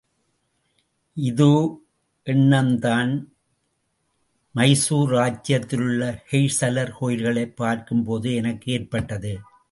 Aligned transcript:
இதே 1.13 1.69
எண்ணம்தான் 2.25 3.25
மைசூர் 4.51 5.11
ராஜ்யத்திலுள்ள 5.11 6.19
ஹொய்சலர் 6.31 6.93
கோயில்களைப் 7.01 7.61
பார்க்கும்போதும் 7.61 8.35
எனக்கு 8.35 8.71
ஏற்பட்டது. 8.71 9.39